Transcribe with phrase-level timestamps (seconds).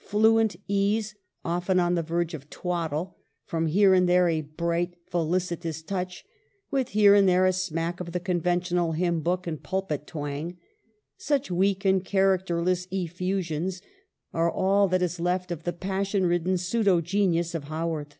[0.00, 1.14] Fluent ease,
[1.44, 3.18] often on the verge of twaddle,
[3.52, 6.24] with here and there a bright, felicitous touch,
[6.72, 10.56] with here and there a smack of the conventional hymn book and pulpit twang—
[11.16, 13.80] such weak and characterless effusions
[14.34, 18.18] are all that is left of the passion ridden pseudo genius of Haworth.